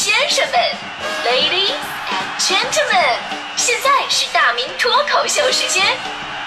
[0.00, 0.54] 先生们
[1.26, 1.76] ，Ladies
[2.08, 3.18] and Gentlemen，
[3.54, 5.84] 现在是大明脱口秀时间，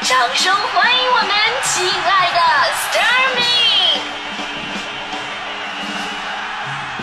[0.01, 1.29] 掌声欢迎我们
[1.61, 2.39] 亲爱的
[2.73, 3.43] s t a r m y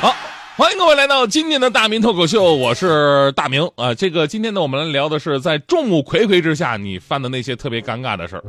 [0.01, 0.17] 好，
[0.57, 3.95] 欢迎各位来到今天的大明脱口秀，我是大明啊。
[3.95, 8.43] 这个今天呢，我们来聊的是在众目睽睽之下你犯的那些特别尴尬的事儿。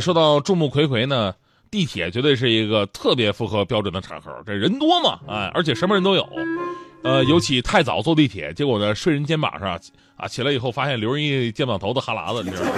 [0.00, 1.34] 说到众目睽睽呢，
[1.70, 6.26] 地铁绝对是一个特别符合标准的场合，这人多嘛，哎，而且什么人都有。
[7.02, 9.78] 呃，尤其太早坐地铁，结果呢睡人肩膀上
[10.16, 12.72] 啊，起来以后发现留人一肩膀头子哈喇子，你知道吗？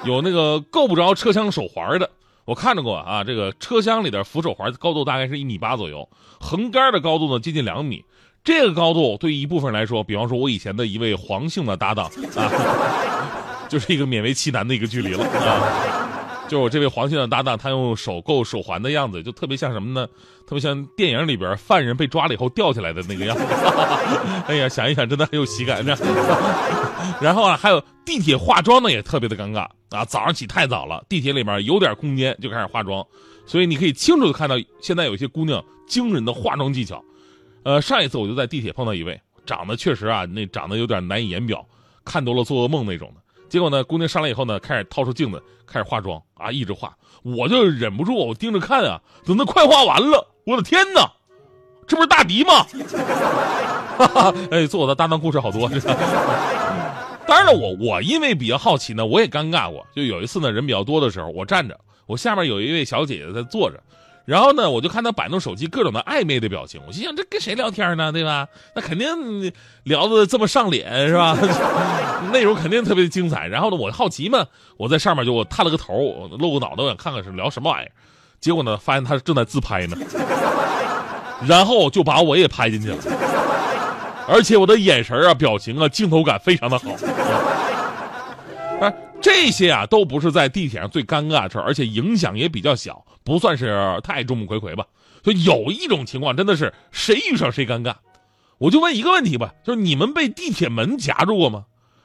[0.04, 2.10] 有那个够不着车厢手环的，
[2.44, 6.08] 我看着过啊，这个车厢里的扶手环高度大概是一米八左右，
[6.40, 8.04] 横杆的高度呢接近两米。
[8.42, 12.50] 这个高度对于一部分人来说，比方说我以前的一位黄姓的搭档啊，
[13.70, 16.03] 就是一个勉为其难的一个距离了啊。
[16.46, 20.06] 就我这位黄姓的搭档，他用手够手环的样子，就特别像什么呢？
[20.46, 23.42] 特别像电影里边犯人被抓了以后掉下来的那个样子。
[24.46, 25.82] 哎呀，想一想真的很有喜感。
[27.20, 30.04] 然后啊，还有地铁化妆呢，也特别的尴尬啊。
[30.04, 33.04] 早上起太早了，地铁里面有点空间就开始化妆，
[33.46, 37.02] 所以你可以清楚的看到现在有些姑娘惊人的化妆技巧。
[37.62, 41.66] 呃，上一次我就在地铁碰到一位，长得确实啊，那长得有点难以言表，
[42.04, 43.22] 看多了做噩梦那种的。
[43.54, 51.08] 结果呢，姑娘上来以后呢，开始掏出镜子，开始化妆啊，一直化，我就忍不住，我盯着看啊，等她快化完了，我的天哪，
[51.86, 52.66] 这不是大迪吗？
[53.96, 55.68] 哈哈，哎，做我的搭档故事好多。
[57.28, 59.86] 当然了，我我因为比较好奇呢，我也尴尬过。
[59.94, 63.80] 就有一次呢，人比较多的时候，我站着，我下面有一位小姐姐在坐着。
[64.24, 66.80] 然后呢，我就看她摆弄手机，各种的暧昧的表情。
[66.88, 68.10] 我心想，这跟谁聊天呢？
[68.10, 68.48] 对吧？
[68.74, 69.52] 那肯定
[69.84, 71.36] 聊的这么上脸，是吧？
[72.32, 73.46] 内容肯定特别精彩。
[73.46, 77.92] 然后呢，我好奇嘛，我在上面就我探了个头，露个脑袋，我想看看是聊什么玩意儿。
[78.40, 79.96] 结果呢，发现他正在自拍呢，
[81.46, 82.98] 然后就把我也拍进去了。
[84.26, 86.90] 而且我的眼神啊、表情啊、镜头感非常的好。
[88.80, 94.86] 哎，这些啊都不是在地铁上最尴尬的事儿，而且影响也比较小，不算是太众目睽睽吧。
[95.22, 97.94] 就有一种情况真的是谁遇上谁尴尬。
[98.58, 101.64] 我就问一个问题吧，就是你们被地铁门夹住过吗？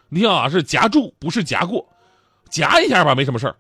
[0.10, 1.88] 你想啊，是夹住，不是夹过，
[2.50, 3.56] 夹一下吧没什么事儿，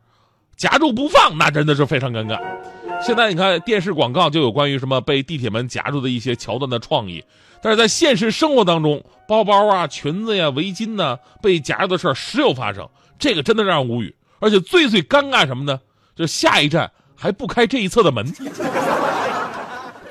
[0.57, 2.39] 夹住不放那真的是非常尴尬。
[3.01, 7.23] 现在你看电视广告就有关于什么被地铁门夹住的一些桥段的创意，
[7.61, 12.87] 但是在现实生活当中，包包啊、裙子呀、围巾呢被夹住的事儿时有发生。
[13.17, 15.79] 这个真的让人无语，而且最最尴尬什么呢？
[16.15, 18.25] 就下一站还不开这一侧的门。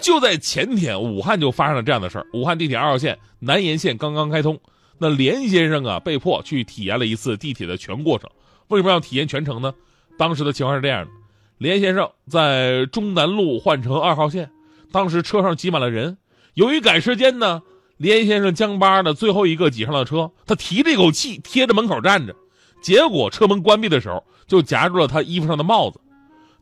[0.01, 2.27] 就在前天，武汉就发生了这样的事儿。
[2.33, 4.59] 武汉地铁二号线南延线刚刚开通，
[4.99, 8.29] 那连先生啊被迫去体验了一次地铁的全过程。
[8.69, 9.73] 为什么要体验全程呢？
[10.19, 11.11] 当时的情况是这样的：
[11.59, 14.51] 连先生在中南路换乘二号线，
[14.93, 16.19] 当时车上挤满了人，
[16.55, 17.63] 由于赶时间呢，
[17.97, 22.35] 连先生将巴的最后一个挤上了车，他提着一口气贴着门口站着。
[22.81, 26.01] 结果车门关闭的时候，就夹住了他衣服上的帽子。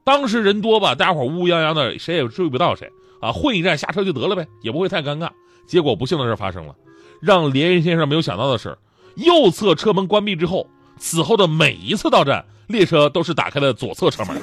[0.04, 3.32] 当时人多吧，大家伙乌泱泱的，谁也注意不到谁啊。
[3.32, 5.30] 混一站下车就得了呗，也不会太尴尬。
[5.66, 6.76] 结果不幸的事发生了，
[7.20, 8.76] 让连先生没有想到的是，
[9.16, 10.66] 右侧车门关闭之后，
[10.98, 14.36] 此后的每一次到站，列车都是打开了左侧车门，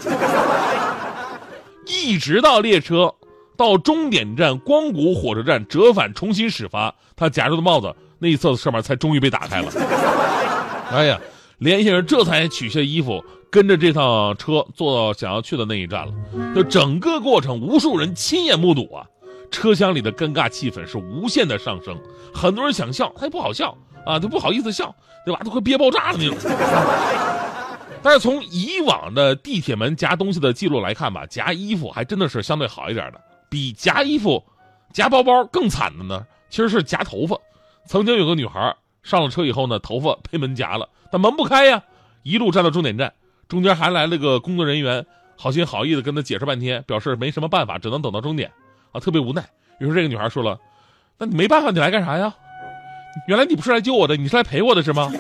[1.86, 3.14] 一直到列车
[3.56, 9.72] 到终点站光谷火车站折返重新始发，他夹住的帽子那一侧的车门才终于被打开了。
[10.92, 11.20] 哎呀！
[11.60, 16.14] 连先生这才取下衣服，跟着这趟车坐到想要去的那一站了。
[16.54, 19.06] 就整个过程，无数人亲眼目睹啊，
[19.54, 21.96] 车厢里的尴尬气氛是无限的上升。
[22.34, 24.94] 很多人想笑，他也不好笑啊，他不好意思笑，
[25.24, 25.40] 对吧？
[25.46, 26.36] 都快憋爆炸了那种。
[28.02, 33.22] 但是从以往的地铁门夹东西的记录来看吧，夹衣服还真的是相对好一点的。
[33.48, 34.44] 比夹衣服、
[34.92, 37.38] 夹包包更惨的呢，其实是夹头发。
[37.88, 40.90] 曾经有个女孩上了车以后呢，头发被门夹了。
[41.12, 41.84] 但门不开呀，
[42.24, 43.14] 一路站到终点站，
[43.48, 45.06] 中间还来了个工作人员，
[45.38, 48.52] 好心好意的跟他解释半天，表示没什么办法，只能等到终点，
[48.94, 49.44] 啊，特别无奈。
[49.80, 50.58] 于是这个女孩说了
[51.20, 52.34] ：“那你没办法，你来干啥呀？
[53.28, 55.12] 原来你不是来救我的，你是来陪我的是吗？”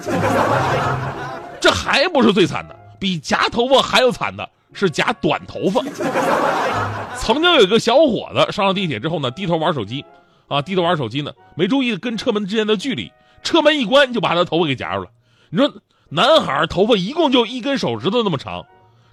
[1.60, 5.81] 这还不是最惨的，比夹头发还要惨的是夹短头发。
[7.18, 10.04] 曾经有一个小伙子上了地铁之后呢，低头玩手机，
[10.48, 13.12] 啊，低头玩手机呢，没注意跟车门之间的距离，
[13.44, 15.10] 车门一关就把他头发给夹住了。
[15.50, 15.74] 你说
[16.10, 18.66] 男孩头发一共就一根手指头那么长，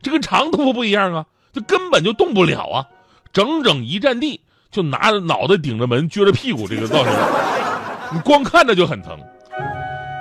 [0.02, 2.86] 这跟长头发不一样啊，这根本就动不了啊，
[3.32, 4.40] 整整一站地
[4.70, 7.12] 就拿着脑袋顶着门撅着屁股，这个造型，
[8.12, 9.18] 你光看着就很疼。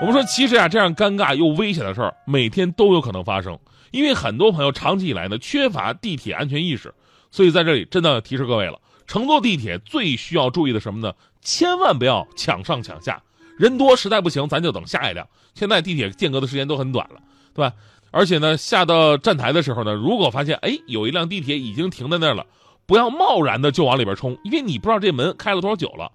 [0.01, 3.59] 我们说，其实啊，这样尴尬又危险的事儿每天都有可能发生，
[3.91, 6.93] 因为很多朋友长期以来呢缺乏地铁安全意识，
[7.29, 11.13] 所以在这里真的提示各位了，乘坐地铁最需要注意的什么呢？
[11.41, 13.21] 千万不要抢上抢下，
[13.57, 15.27] 人多实在不行，咱就等下一辆。
[15.53, 17.19] 现在地铁间隔的时间都很短了，
[17.53, 17.73] 对吧？
[18.11, 22.45] 而且呢，下到站台的时候呢，如果发现哎有一辆地铁已经停在那儿了，
[22.89, 26.11] 不要贸然的就往里边冲，因为你不知道这门开了多少久了。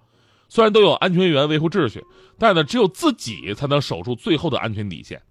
[0.49, 2.03] 虽然都有安全员维护秩序，
[2.37, 5.21] 但是呢，只有自己才能守住最后的安全底线。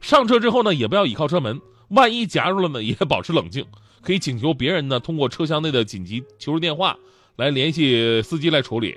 [0.00, 3.66] 上车之后呢，也不要倚靠车门，万一夹住了呢，也保持冷静，
[4.00, 6.96] 可以请求别人呢通过车厢内的紧急求助电话
[7.34, 8.96] 来联系司机来处理。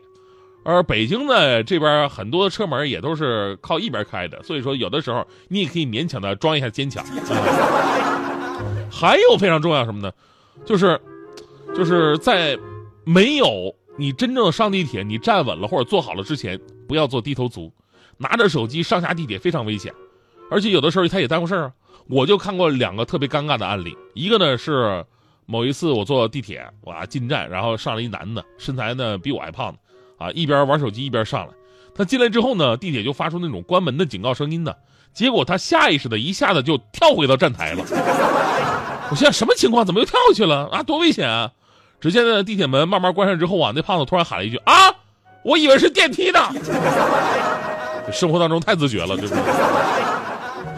[0.63, 7.03] 而北京呢这边很多车门也都是靠一边开的，所以说有的时候你也可以勉强的装一下坚强。
[8.91, 10.11] 还有非常重要什么呢？
[10.65, 10.99] 就是，
[11.75, 12.57] 就是在
[13.05, 17.71] 没有你真正上地铁，你站稳了或者坐好了之前，不要做低头族，
[18.17, 19.93] 拿着手机上下地铁非常危险，
[20.49, 21.71] 而且有的时候他也耽误事儿啊。
[22.07, 25.05] 我就看过两个特别尴尬的案例，一个呢是
[25.45, 29.77] 某一次我坐地铁，哇进站，然后上来一男的，身材呢比我还胖呢。
[30.17, 31.53] 啊，一边玩手机一边上来，
[31.95, 34.73] 他进来之后呢，地铁就发出那种关门的警告声音呢。
[35.13, 37.83] 结果他下意识的一下子就跳回到站台了。
[39.11, 39.85] 我想什么情况？
[39.85, 40.67] 怎么又跳下去了？
[40.67, 41.51] 啊，多危险啊！
[41.99, 44.73] 只见呢，地铁门慢慢关上之后啊，那胖子突然喊了一句：“啊，
[45.43, 46.39] 我以为是电梯呢。”
[48.11, 49.43] 生活当中太自觉了，对不对？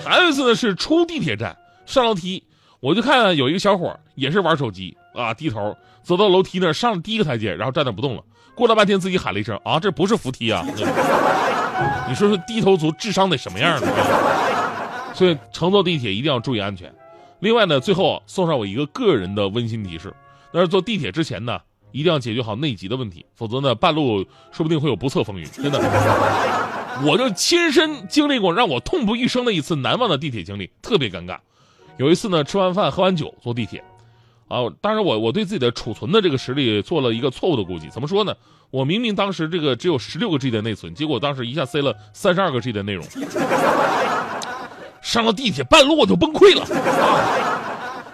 [0.03, 2.43] 还有一次呢，是出地铁站上楼梯，
[2.79, 8.23] 我就看有一个小伙也是玩手机啊，低头走到楼梯那儿上了第一个台阶，然后站那不动了。
[8.55, 10.65] 过了半天，自己喊了一声：“啊，这不是扶梯啊！”
[12.09, 13.87] 你说说，低头族智商得什么样呢？
[15.13, 16.93] 所以乘坐地铁一定要注意安全。
[17.39, 20.13] 另外呢，最后送上我一个个人的温馨提示：
[20.53, 21.59] 但是坐地铁之前呢，
[21.91, 25.45] 一定要解决好内急的问题，否则呢，半路说不定会有不测风云。
[25.51, 25.79] 真的，
[27.05, 31.37] 我就亲身经历过让我痛不欲生的一次难忘的地铁经历，特别尴尬。
[31.97, 33.83] 有一次呢，吃完饭喝完酒坐地铁。
[34.47, 37.87] 啊，当然我我对自己的储存的这个实力做了一个错误的估计。
[37.89, 38.35] 怎么说呢？
[38.69, 43.05] 我明明当时这个只有十六个 G 的内存，结果当时一下塞了三十二个 G 的内容。
[45.01, 46.65] 上了地铁半路我就崩溃了！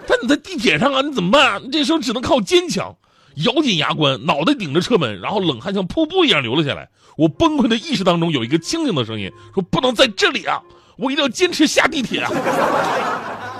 [0.08, 1.62] 但你在地铁上啊，你怎么办？
[1.62, 2.96] 你这时候只能靠坚强，
[3.44, 6.88] 咬紧牙关，脑袋顶着车门，然后冷汗像瀑布一样流了下来。
[7.18, 10.62] 我崩溃的意识当中有一个清醒的声音说：“不能在这里啊，
[10.96, 12.30] 我一定要坚持下地铁啊！”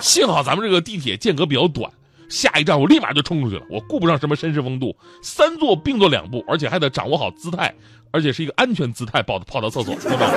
[0.00, 1.90] 幸好咱们这个地铁间隔比较短。
[2.28, 7.74] 下一站我立马就冲出去了，我顾不上什么绅士风度，三坐并作两步，而且还得掌握好姿态，
[8.10, 10.30] 而且是一个安全姿态跑跑到厕所，对吧？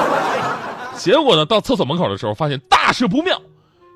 [0.98, 3.40] 结果呢，到厕所门口的时候，发现大事不妙，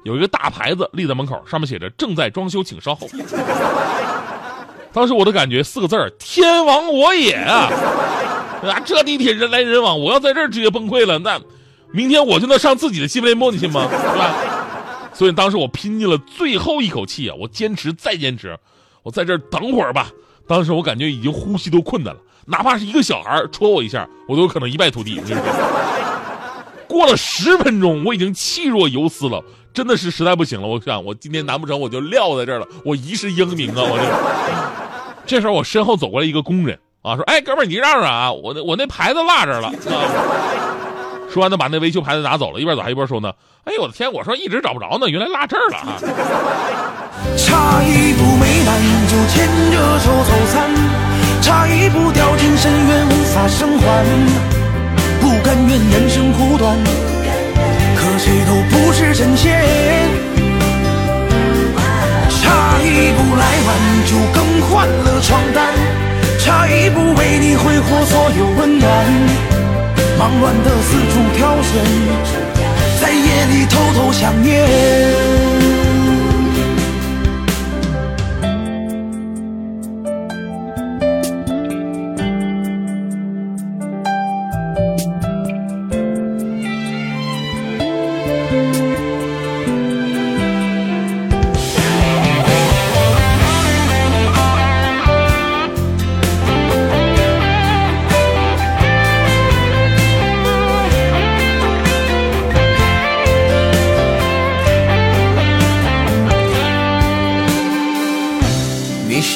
[0.06, 3.10] 有一个大牌子立在门口，上面写着“正在装修，请稍后”。
[4.94, 7.72] 当时我的感觉四个字儿：天亡我也啊！
[8.62, 11.42] 啊，这地铁人来人往，我要在这儿直接崩溃了，那
[11.92, 13.88] 明天我就能上自己的新闻联播，你信吗？
[13.90, 14.36] 对吧？
[15.12, 17.36] 所以当时我拼尽了最后一口气啊！
[17.40, 18.56] 我坚持再坚持，
[19.02, 20.12] 我在这儿等会儿吧。
[20.48, 25.20] 当时我感觉已经呼吸都困难了，哪怕是一个小孩戳我一下，我都有可能一败涂地。
[26.96, 29.44] 过了十分钟，我已经气若游丝了，
[29.74, 30.66] 真的是实在不行了。
[30.66, 32.66] 我想，我今天难不成我就撂在这儿了？
[32.86, 33.84] 我一世英名啊！
[33.84, 34.00] 我
[35.28, 39.74] 这这时候，我身后走过来一个工人啊，说：“哎，哥们儿，你让让啊，我那我那牌子落这儿了。”
[41.30, 43.34] 说完他，把那维修牌子拿走了，一边走还一边说呢
[43.68, 44.10] ：“哎呦我的天！
[44.14, 46.00] 我说一直找不着呢，原来落这儿了啊！”
[47.36, 50.72] 差一步没难就牵着手走散，
[51.42, 54.06] 差一步掉进深渊无法生还，
[55.26, 56.78] 不甘愿人生苦短，
[57.96, 59.52] 可谁都不是神仙。
[62.30, 63.70] 差一步来晚
[64.06, 65.74] 就更换了床单，
[66.38, 68.88] 差一步为你挥霍所有温暖。
[70.20, 71.84] 忙乱的四处挑选，
[73.02, 75.45] 在夜里偷偷想念。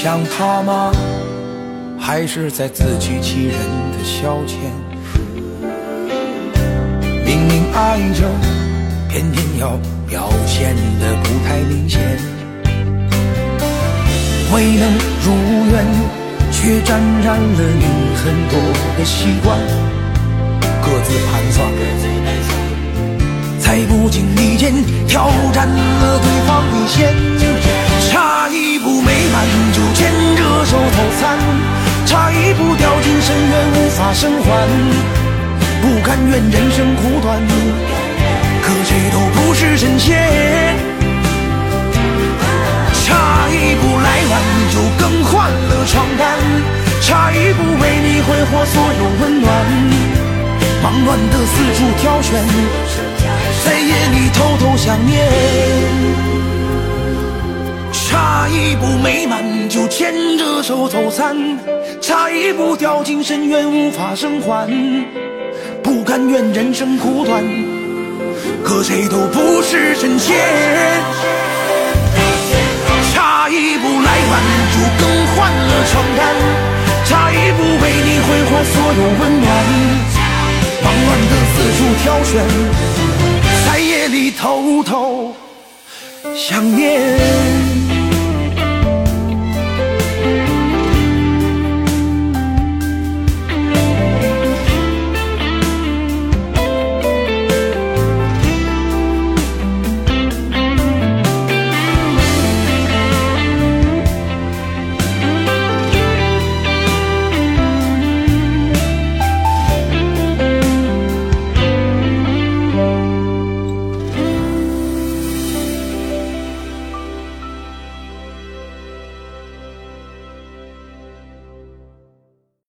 [0.02, 0.94] 想他吗？
[2.00, 3.58] 还是在自欺欺人
[3.92, 4.56] 的消遣？
[7.26, 8.24] 明明爱着，
[9.10, 9.78] 偏偏要
[10.08, 12.00] 表现的不太明显。
[14.54, 14.90] 未能
[15.22, 15.36] 如
[15.70, 15.86] 愿，
[16.50, 17.84] 却沾染了你
[18.16, 18.58] 很多
[18.98, 19.60] 的习惯。
[20.82, 21.70] 各自盘算，
[23.60, 24.74] 在不经意间
[25.10, 27.14] 挑战了对方底线。
[28.10, 31.38] 差一步美满就牵着手走散。
[32.06, 34.68] 差一步掉进深渊无法生还，
[35.82, 37.40] 不甘愿人生苦短，
[38.64, 40.18] 可谁都不是神仙。
[43.06, 44.34] 差一步来晚
[44.72, 46.38] 就更换了床单，
[47.02, 49.48] 差一步为你挥霍所有温暖，
[50.82, 52.44] 忙乱的四处挑选，
[53.66, 56.29] 在夜里偷偷想念。
[58.10, 61.38] 差一步美满就牵着手走散，
[62.02, 64.68] 差一步掉进深渊无法生还，
[65.84, 67.44] 不甘愿人生苦短，
[68.64, 70.36] 可谁都不是神仙。
[73.14, 74.42] 差一步来晚
[74.74, 76.36] 就更换了床单，
[77.06, 79.48] 差一步为你挥霍所有温暖，
[80.84, 82.44] 忙乱的四处挑选，
[83.68, 85.32] 在夜里偷偷
[86.36, 87.29] 想念。